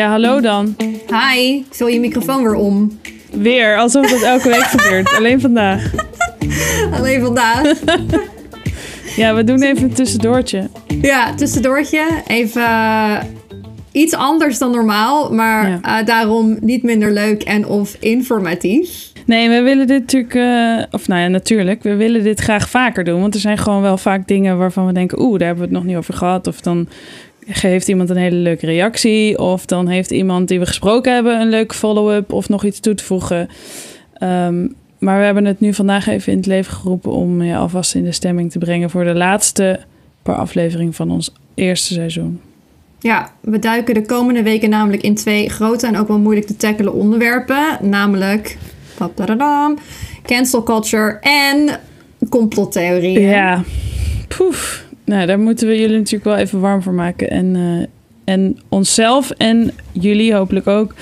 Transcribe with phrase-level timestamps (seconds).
[0.00, 0.76] Ja, hallo dan.
[1.10, 2.98] Hi, vul je microfoon weer om.
[3.32, 5.14] Weer, alsof dat elke week gebeurt.
[5.16, 5.90] Alleen vandaag.
[6.92, 7.72] Alleen vandaag.
[9.16, 10.68] Ja, we doen even een tussendoortje.
[11.02, 12.06] Ja, tussendoortje.
[12.26, 13.16] Even eh,
[13.92, 15.80] iets anders dan normaal, maar Ja.
[16.00, 19.12] eh, daarom niet minder leuk en of informatief.
[19.26, 20.34] Nee, we willen dit natuurlijk...
[20.34, 21.82] eh, of nou ja, natuurlijk.
[21.82, 23.20] We willen dit graag vaker doen.
[23.20, 25.20] Want er zijn gewoon wel vaak dingen waarvan we denken...
[25.20, 26.46] Oeh, daar hebben we het nog niet over gehad.
[26.46, 26.88] Of dan
[27.46, 29.38] heeft iemand een hele leuke reactie.
[29.38, 31.40] Of dan heeft iemand die we gesproken hebben...
[31.40, 33.48] een leuke follow-up of nog iets toe te voegen.
[34.14, 34.66] Ehm,
[34.98, 37.12] maar we hebben het nu vandaag even in het leven geroepen...
[37.12, 38.90] om je alvast in de stemming te brengen...
[38.90, 39.80] voor de laatste
[40.22, 42.40] paar afleveringen van ons eerste seizoen.
[42.98, 46.56] Ja, we duiken de komende weken namelijk in twee grote en ook wel moeilijk te
[46.56, 47.78] tackelen onderwerpen.
[47.80, 48.58] Namelijk
[50.22, 51.80] cancel culture en
[52.28, 53.20] complottheorieën.
[53.20, 53.64] Ja,
[54.36, 54.88] poef.
[55.10, 57.30] Nou, daar moeten we jullie natuurlijk wel even warm voor maken.
[57.30, 60.94] En, eh, en onszelf en jullie hopelijk ook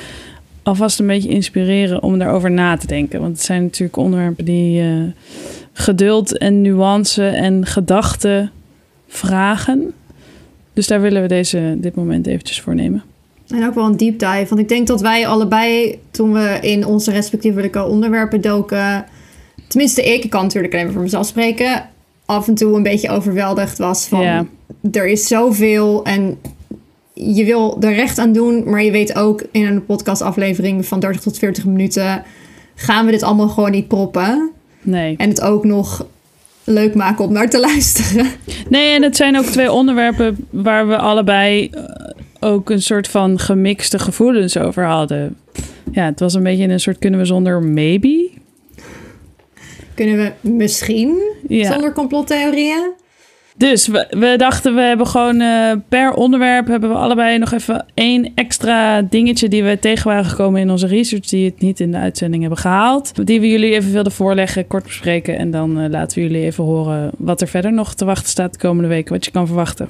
[0.62, 3.20] alvast een beetje inspireren om daarover na te denken.
[3.20, 5.02] Want het zijn natuurlijk onderwerpen die eh,
[5.72, 8.50] geduld en nuance en gedachten
[9.08, 9.92] vragen.
[10.72, 13.02] Dus daar willen we deze, dit moment eventjes voor nemen.
[13.48, 14.46] En ook wel een deep dive.
[14.48, 19.04] Want ik denk dat wij allebei, toen we in onze respectievelijke onderwerpen doken...
[19.66, 21.88] Tenminste, ik, ik kan natuurlijk alleen maar voor mezelf spreken...
[22.28, 24.20] af en toe een beetje overweldigd was van...
[24.20, 24.46] Ja.
[24.92, 26.38] er is zoveel en
[27.12, 28.70] je wil er recht aan doen...
[28.70, 32.22] maar je weet ook in een podcastaflevering van 30 tot 40 minuten...
[32.74, 34.50] gaan we dit allemaal gewoon niet proppen.
[34.82, 35.14] Nee.
[35.16, 36.06] En het ook nog
[36.64, 38.26] leuk maken om naar te luisteren.
[38.68, 41.82] Nee, en het zijn ook twee onderwerpen waar we allebei eh,
[42.40, 45.36] ook een soort van gemixte gevoelens over hadden.
[45.92, 48.30] Ja, het was een beetje in een soort kunnen we zonder maybe.
[49.94, 51.72] Kunnen we misschien Ja.
[51.72, 52.92] zonder complottheorieën?
[53.58, 57.86] Dus we, we dachten we hebben gewoon eh, per onderwerp hebben we allebei nog even
[57.94, 61.90] één extra dingetje die we tegen waren gekomen in onze research die het niet in
[61.90, 63.26] de uitzending hebben gehaald.
[63.26, 66.64] Die we jullie even wilden voorleggen, kort bespreken en dan eh, laten we jullie even
[66.64, 69.88] horen wat er verder nog te wachten staat de komende weken, wat je kan verwachten.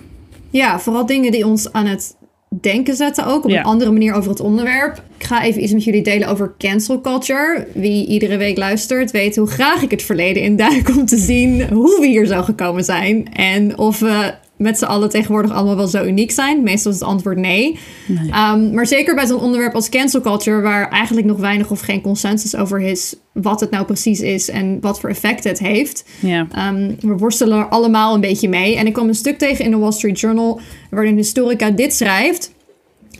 [0.50, 2.16] Ja, vooral dingen die ons aan het
[2.60, 3.44] denken zetten ook.
[3.44, 3.58] Op Ja.
[3.58, 5.02] een andere manier over het onderwerp.
[5.18, 7.66] Ik ga even iets met jullie delen over cancel culture.
[7.74, 10.88] Wie iedere week luistert weet hoe graag ik het verleden induik...
[10.88, 13.32] om te zien hoe we hier zo gekomen zijn.
[13.32, 16.62] En of we met z'n allen tegenwoordig allemaal wel zo uniek zijn.
[16.62, 17.78] Meestal is het antwoord nee.
[18.06, 18.52] Nee.
[18.52, 20.60] Um, maar zeker bij zo'n onderwerp als cancel culture...
[20.60, 23.14] waar eigenlijk nog weinig of geen consensus over is...
[23.32, 26.04] wat het nou precies is en wat voor effect het heeft...
[26.20, 26.70] Ja.
[26.70, 28.76] Um, we worstelen er allemaal een beetje mee.
[28.76, 30.60] En ik kwam een stuk tegen in de Wall Street Journal...
[30.90, 32.56] waarin een historica dit schrijft...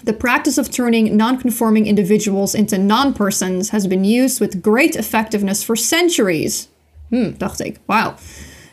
[0.04, 3.70] The practice of turning non-conforming individuals into non-persons...
[3.70, 6.68] has been used with great effectiveness for centuries.
[7.08, 7.76] Hmm, dacht ik.
[7.86, 8.12] Wow.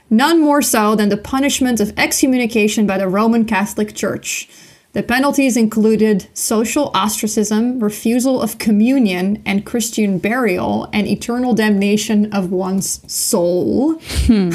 [0.09, 4.47] None more so than the punishment of excommunication by the Roman Catholic Church.
[4.93, 12.49] The penalties included social ostracism, refusal of communion and Christian burial, and eternal damnation of
[12.49, 13.99] one's soul.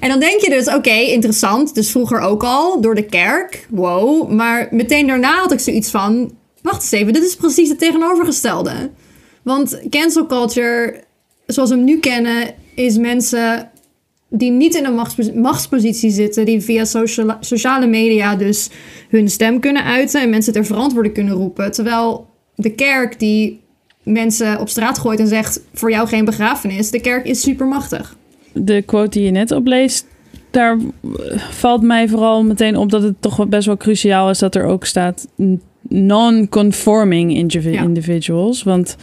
[0.00, 1.74] En dan denk je dus, oké, interessant.
[1.74, 3.66] Dus vroeger ook al, door de kerk.
[3.70, 4.30] Wow.
[4.30, 6.38] Maar meteen daarna had ik zoiets van...
[6.62, 8.90] Wacht eens even, dit is precies het tegenovergestelde.
[9.42, 11.04] Want cancel culture,
[11.46, 12.54] zoals we hem nu kennen...
[12.74, 13.70] is mensen
[14.30, 16.44] die niet in een machtspos- machtspositie zitten...
[16.44, 18.70] die via sociale, sociale media dus
[19.08, 20.22] hun stem kunnen uiten...
[20.22, 21.72] en mensen ter verantwoording kunnen roepen.
[21.72, 23.60] Terwijl de kerk die
[24.02, 25.60] mensen op straat gooit en zegt...
[25.74, 28.16] voor jou geen begrafenis, de kerk is supermachtig.
[28.52, 30.06] de quote die je net opleest,
[30.50, 30.78] daar
[31.50, 34.84] valt mij vooral meteen op dat het toch best wel cruciaal is dat er ook
[34.84, 35.26] staat
[35.88, 37.82] non-conforming Ja.
[37.82, 38.62] individuals.
[38.62, 38.96] Want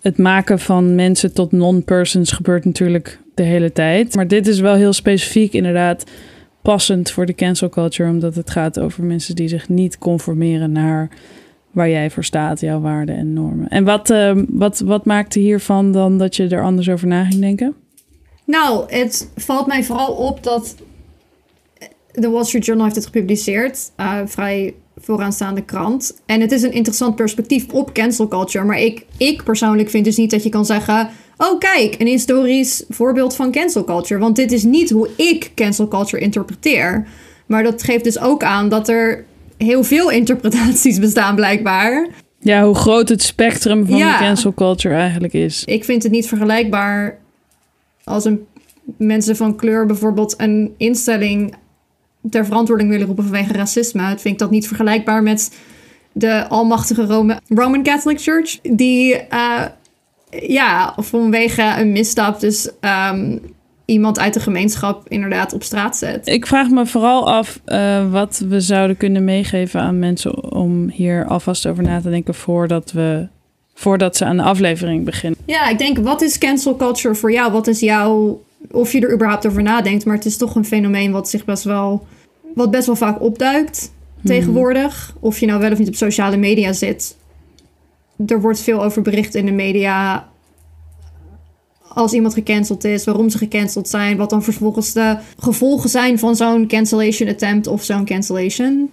[0.00, 4.14] het maken van mensen tot non-persons gebeurt natuurlijk de hele tijd.
[4.14, 6.04] Maar dit is wel heel specifiek inderdaad
[6.62, 11.08] passend voor de cancel culture, omdat het gaat over mensen die zich niet conformeren naar
[11.70, 13.68] waar jij voor staat, jouw waarden en normen.
[13.68, 17.40] En wat, eh, wat, wat maakte hiervan dan dat je er anders over na ging
[17.40, 17.74] denken?
[18.44, 20.74] Nou, het valt mij vooral op dat
[22.12, 23.90] de Wall Street Journal heeft het gepubliceerd.
[23.96, 26.20] eh, vrij vooraanstaande krant.
[26.26, 28.64] En het is een interessant perspectief op cancel culture.
[28.64, 31.08] Maar ik, ik persoonlijk vind dus niet dat je kan zeggen...
[31.42, 34.20] Oh, kijk, een historisch voorbeeld van cancel culture.
[34.20, 37.06] Want dit is niet hoe ik cancel culture interpreteer.
[37.46, 39.24] Maar dat geeft dus ook aan dat er
[39.58, 42.08] heel veel interpretaties bestaan blijkbaar.
[42.38, 44.18] Ja, hoe groot het spectrum van Ja.
[44.18, 45.62] de cancel culture eigenlijk is.
[45.64, 47.18] Ik vind het niet vergelijkbaar
[48.04, 48.46] als een,
[48.98, 51.54] mensen van kleur bijvoorbeeld een instelling
[52.30, 54.02] ter verantwoording willen roepen vanwege racisme.
[54.02, 55.50] Het vind ik dat niet vergelijkbaar met
[56.12, 58.58] de almachtige Rome- Roman Catholic Church.
[58.62, 59.62] Die, eh,
[60.30, 63.36] ja, vanwege een misstap dus ehm,
[63.84, 66.26] iemand uit de gemeenschap inderdaad op straat zet.
[66.26, 71.26] Ik vraag me vooral af uh, wat we zouden kunnen meegeven aan mensen om hier
[71.26, 73.28] alvast over na te denken voordat we
[73.74, 75.38] voordat ze aan de aflevering beginnen.
[75.46, 77.52] Ja, ik denk, wat is cancel culture voor jou?
[77.52, 81.12] Wat is jouw, of je er überhaupt over nadenkt, maar het is toch een fenomeen
[81.12, 82.06] wat zich best wel,
[82.54, 83.92] wat best wel vaak opduikt
[84.24, 85.14] tegenwoordig.
[85.20, 87.16] Of je nou wel of niet op sociale media zit.
[88.26, 90.28] Er wordt veel over bericht in de media
[91.94, 96.36] als iemand gecanceld is, waarom ze gecanceld zijn, wat dan vervolgens de gevolgen zijn van
[96.36, 98.90] zo'n cancellation attempt of zo'n cancellation.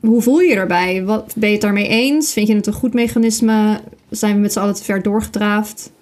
[0.00, 1.04] Hoe voel je je erbij?
[1.04, 2.32] Wat, ben je het daarmee eens?
[2.32, 3.80] Vind je het een goed mechanisme?
[4.10, 5.92] Zijn we met z'n allen te ver doorgedraafd?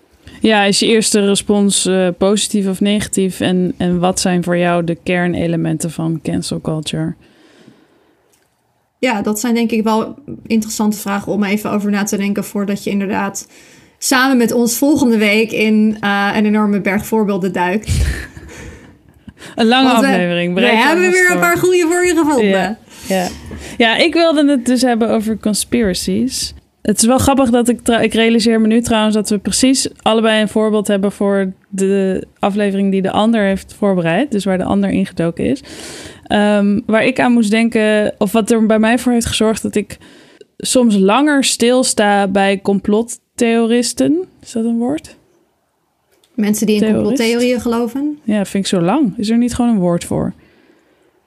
[0.40, 3.40] Ja, is je eerste respons uh, positief of negatief?
[3.40, 7.14] En, en wat zijn voor jou de kernelementen van cancel culture?
[8.98, 10.14] Ja, dat zijn denk ik wel
[10.46, 13.48] interessante vragen om even over na te denken voordat je inderdaad
[13.98, 17.90] samen met ons volgende week in uh, een enorme berg voorbeelden duikt.
[19.54, 20.54] Een lange aflevering.
[20.54, 22.48] We hebben weer een paar goede voor je gevonden.
[22.48, 22.78] Ja,
[23.08, 23.28] ja.
[23.76, 26.54] ja, ik wilde het dus hebben over conspiracies.
[26.86, 27.88] Het is wel grappig dat ik...
[27.88, 31.12] Ik realiseer me nu trouwens dat we precies allebei een voorbeeld hebben...
[31.12, 34.30] voor de aflevering die de ander heeft voorbereid.
[34.30, 35.60] Dus waar de ander ingedoken is.
[36.32, 38.14] Um, waar ik aan moest denken...
[38.18, 39.62] of wat er bij mij voor heeft gezorgd...
[39.62, 39.98] dat ik
[40.56, 44.24] soms langer stilsta bij complottheoristen.
[44.42, 45.16] Is dat een woord?
[46.34, 48.18] Mensen die in complottheorieën geloven?
[48.22, 49.14] Ja, vind ik zo lang.
[49.16, 50.32] Is er niet gewoon een woord voor?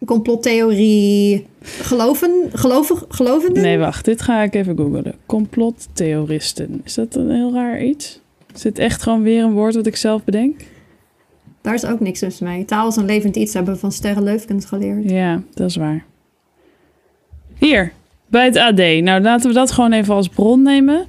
[0.05, 2.49] Complottheorie geloven?
[2.53, 2.97] Geloven?
[3.09, 3.63] Gelovenden?
[3.63, 4.05] Nee, wacht.
[4.05, 5.15] Dit ga ik even googlen.
[5.25, 6.81] Complottheoristen.
[6.83, 8.19] Is dat een heel raar iets?
[8.55, 10.61] Is dit echt gewoon weer een woord wat ik zelf bedenk?
[11.61, 12.63] Daar is ook niks tussen mij.
[12.63, 15.09] Taal is een levend iets, hebben we van Sterre Leufkens geleerd.
[15.09, 16.05] Ja, dat is waar.
[17.57, 17.91] Hier,
[18.27, 18.77] bij het AD.
[18.77, 21.05] Nou, laten we dat gewoon even als bron nemen.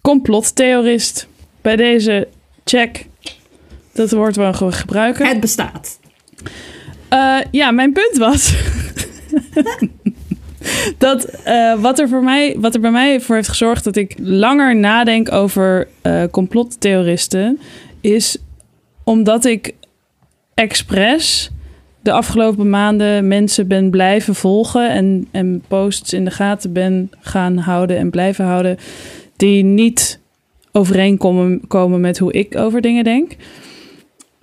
[0.00, 1.26] Complottheorist.
[1.60, 2.28] Bij deze
[2.64, 3.06] check.
[3.92, 5.26] Dat woord gewoon gebruiken.
[5.26, 5.98] Het bestaat.
[7.12, 8.54] Uh, ja, mijn punt was.
[10.98, 14.14] dat uh, wat, er voor mij, wat er bij mij voor heeft gezorgd dat ik
[14.18, 17.60] langer nadenk over uh, complottheoristen.
[18.00, 18.36] is
[19.04, 19.74] omdat ik
[20.54, 21.50] expres
[22.02, 27.56] de afgelopen maanden mensen ben blijven volgen en, en posts in de gaten ben gaan
[27.56, 28.76] houden en blijven houden
[29.36, 30.20] die niet
[30.72, 33.36] overeenkomen komen met hoe ik over dingen denk.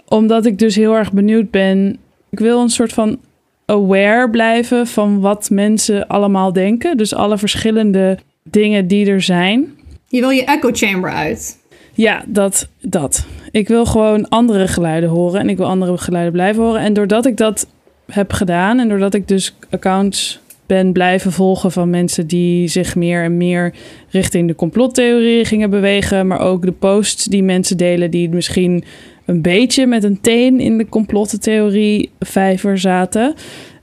[0.05, 1.99] Omdat ik dus heel erg benieuwd ben.
[2.29, 3.19] Ik wil een soort van
[3.65, 6.97] aware blijven van wat mensen allemaal denken.
[6.97, 9.77] Dus alle verschillende dingen die er zijn.
[10.07, 11.57] Je wil je echo chamber uit.
[11.93, 13.25] Ja, dat, dat.
[13.51, 16.81] Ik wil gewoon andere geluiden horen en ik wil andere geluiden blijven horen.
[16.81, 17.67] En doordat ik dat
[18.11, 23.23] heb gedaan en doordat ik dus accounts ben blijven volgen van mensen die zich meer
[23.23, 23.73] en meer
[24.09, 28.83] richting de complottheorie gingen bewegen, maar ook de posts die mensen delen die misschien
[29.29, 33.33] een beetje met een teen in de complottheorie vijver zaten.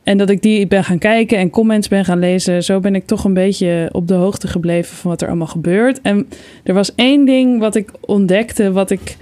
[0.02, 2.64] En dat ik die ben gaan kijken en comments ben gaan lezen.
[2.64, 6.00] Zo ben ik toch een beetje op de hoogte gebleven van wat er allemaal gebeurt.
[6.00, 6.28] En
[6.62, 9.16] er was één ding wat ik ontdekte, wat ik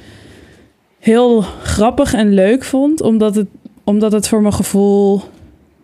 [0.98, 3.00] heel grappig en leuk vond.
[3.00, 3.48] Omdat het,
[3.84, 5.20] omdat het voor mijn gevoel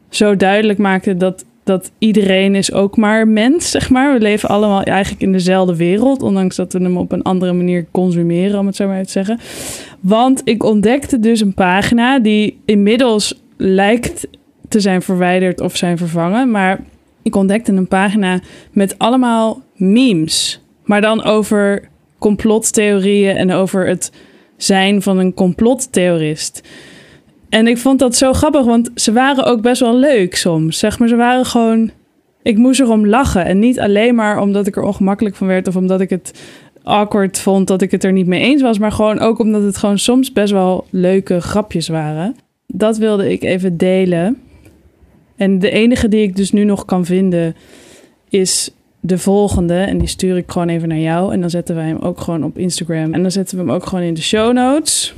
[0.08, 4.12] zo duidelijk maakte dat, dat iedereen is ook maar mens, zeg maar.
[4.12, 6.22] We leven allemaal eigenlijk in dezelfde wereld.
[6.22, 9.38] Ondanks dat we hem op een andere manier consumeren, om het zo maar te zeggen.
[10.00, 14.28] Want ik ontdekte dus een pagina die inmiddels lijkt
[14.69, 16.50] te zijn verwijderd of zijn vervangen.
[16.50, 16.81] Maar
[17.23, 18.40] ik ontdekte een pagina
[18.73, 20.61] met allemaal memes.
[20.85, 24.12] Maar dan over complottheorieën en over het
[24.56, 26.62] zijn van een complottheorist.
[27.50, 30.78] En ik vond dat zo grappig, want ze waren ook best wel leuk soms.
[30.78, 31.90] Zeg maar, ze waren gewoon.
[32.42, 33.45] Ik moest erom lachen.
[33.45, 36.33] En niet alleen maar omdat ik er ongemakkelijk van werd of omdat ik het
[36.83, 39.76] awkward vond dat ik het er niet mee eens was, maar gewoon ook omdat het
[39.76, 42.37] gewoon soms best wel leuke grapjes waren.
[42.66, 44.38] Dat wilde ik even delen.
[45.37, 47.57] En de enige die ik dus nu nog kan vinden
[48.28, 49.75] is de volgende.
[49.75, 51.33] En die stuur ik gewoon even naar jou.
[51.33, 53.14] En dan zetten wij hem ook gewoon op Instagram.
[53.14, 55.14] En dan zetten we hem ook gewoon in de show notes.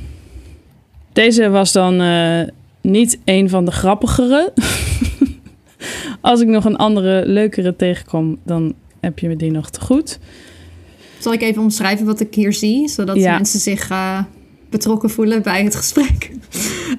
[1.13, 2.41] Deze was dan uh,
[2.81, 4.53] niet een van de grappigere.
[6.21, 10.19] Als ik nog een andere, leukere tegenkom, dan heb je me die nog te goed.
[11.19, 13.33] Zal ik even omschrijven wat ik hier zie, zodat ja.
[13.33, 14.23] mensen zich uh,
[14.69, 16.31] betrokken voelen bij het gesprek?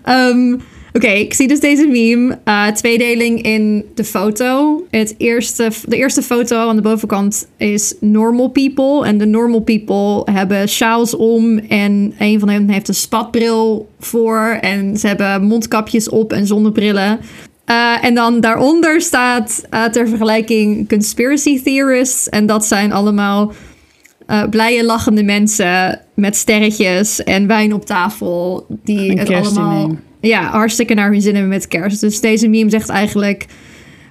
[0.09, 0.61] um,
[0.97, 2.39] Oké, ik zie dus deze meme.
[2.45, 4.83] Uh, tweedeling in de foto.
[4.91, 9.07] Het eerste, de eerste foto aan de bovenkant is normal people.
[9.07, 11.59] En de normal people hebben sjaals om.
[11.59, 14.59] En een van hen heeft een spatbril voor.
[14.61, 17.21] En ze hebben mondkapjes op en zonnebrillen.
[17.71, 22.29] Uh, en dan daaronder staat uh, ter vergelijking conspiracy theorists.
[22.29, 23.53] En dat zijn allemaal
[24.27, 28.67] eh, blije, lachende mensen met sterretjes en wijn op tafel.
[28.69, 32.01] Die het allemaal ja, hartstikke naar hun zin hebben met kerst.
[32.01, 33.47] Dus deze meme zegt eigenlijk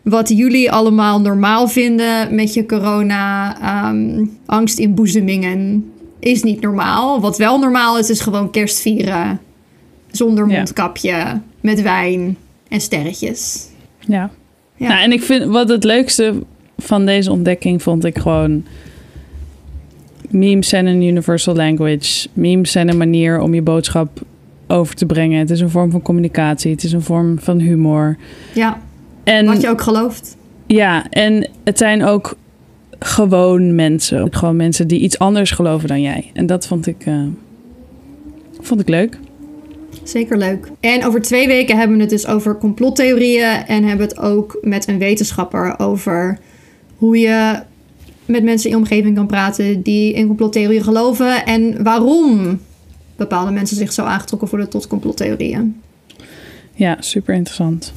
[0.03, 7.22] wat jullie allemaal normaal vinden met je corona ehm, angstinboezemingen is niet normaal.
[7.22, 9.39] Wat wel normaal is, is gewoon kerst vieren
[10.12, 10.55] zonder Ja.
[10.55, 13.67] mondkapje, met wijn en sterretjes.
[14.00, 14.29] Ja.
[14.75, 14.88] Ja.
[14.88, 16.34] Nou, en ik vind wat het leukste
[16.77, 18.65] van deze ontdekking vond ik gewoon.
[20.29, 22.27] Memes zijn een universal language.
[22.34, 24.22] Memes zijn een manier om je boodschap
[24.74, 25.39] over te brengen.
[25.39, 26.72] Het is een vorm van communicatie.
[26.72, 28.18] Het is een vorm van humor.
[28.53, 28.82] Ja,
[29.24, 30.38] En wat je ook gelooft.
[30.65, 32.36] ja, en het zijn ook
[33.00, 34.34] gewoon mensen.
[34.34, 36.32] Gewoon mensen die iets anders geloven dan jij.
[36.34, 37.22] En dat vond ik, eh,
[38.62, 39.20] vond ik leuk.
[40.03, 40.72] Zeker leuk.
[40.80, 43.65] En over twee weken hebben we het dus over complottheorieën.
[43.68, 46.39] En hebben we het ook met een wetenschapper over
[46.98, 47.60] hoe je
[48.25, 51.46] met mensen in je omgeving kan praten die in complottheorieën geloven.
[51.46, 52.60] En waarom
[53.15, 55.82] bepaalde mensen zich zo aangetrokken voelen tot complottheorieën.
[56.74, 57.93] Ja, super interessant.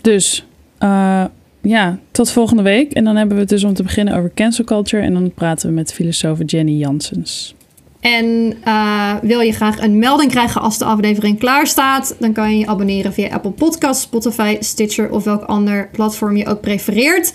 [0.00, 0.44] Dus
[0.78, 1.24] eh,
[1.60, 2.92] ja, tot volgende week.
[2.92, 5.02] En dan hebben we het dus om te beginnen over cancel culture.
[5.02, 7.54] En dan praten we met filosoof Jenny Janssens.
[8.00, 12.50] En eh, wil je graag een melding krijgen als de aflevering klaar staat, dan kan
[12.52, 17.32] je je abonneren via Apple Podcasts, Spotify, Stitcher of welk ander platform je ook prefereert.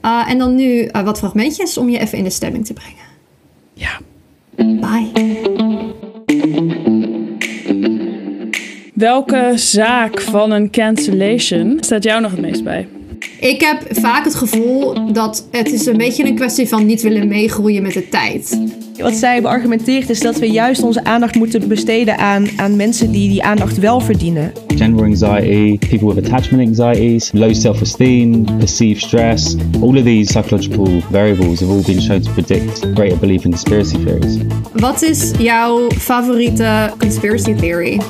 [0.00, 3.04] Eh, en dan nu wat fragmentjes om je even in de stemming te brengen.
[3.74, 4.00] Ja.
[4.56, 5.67] Bye.
[8.94, 12.88] Welke zaak van een cancellation staat jou nog het meest bij?
[13.40, 17.28] Ik heb vaak het gevoel dat het is een beetje een kwestie van niet willen
[17.28, 18.60] meegroeien met de tijd.
[18.98, 23.28] Wat zij beargumenteert is dat we juist onze aandacht moeten besteden aan, aan mensen die
[23.28, 24.52] die aandacht wel verdienen.
[24.76, 29.56] Gender anxiety, people with attachment anxieties, low self esteem, perceived stress.
[29.80, 33.96] All of these psychological variables have all been shown to predict greater belief in conspiracy
[34.04, 34.36] theories.
[34.72, 38.00] Wat is jouw favoriete conspiracy theory?